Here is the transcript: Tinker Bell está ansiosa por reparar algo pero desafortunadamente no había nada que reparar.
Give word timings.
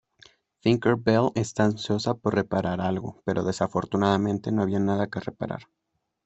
Tinker 0.61 0.95
Bell 0.95 1.31
está 1.35 1.65
ansiosa 1.65 2.15
por 2.15 2.33
reparar 2.33 2.81
algo 2.81 3.21
pero 3.23 3.43
desafortunadamente 3.43 4.51
no 4.51 4.63
había 4.63 4.79
nada 4.79 5.05
que 5.05 5.19
reparar. 5.19 5.67